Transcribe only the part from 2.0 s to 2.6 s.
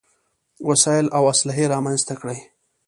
کړې.